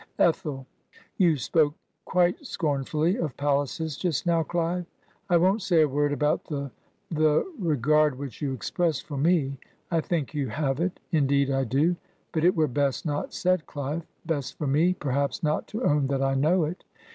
[0.31, 0.65] "Ethel.
[0.91, 4.87] * You spoke quite scornfully of palaces, just now, Clive.
[5.29, 6.71] I won't say a word about the—
[7.13, 9.59] ^the regard which you express for me.
[9.91, 10.99] I think you have it.
[11.11, 11.97] Indeed, I do.
[12.31, 16.23] But it were best not said, CHve; best for me, perhaps, not to own that
[16.23, 16.83] I know it.